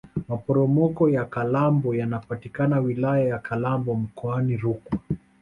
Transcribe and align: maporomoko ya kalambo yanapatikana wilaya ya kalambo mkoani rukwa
maporomoko 0.27 1.09
ya 1.09 1.25
kalambo 1.25 1.95
yanapatikana 1.95 2.79
wilaya 2.79 3.25
ya 3.25 3.39
kalambo 3.39 3.95
mkoani 3.95 4.57
rukwa 4.57 4.99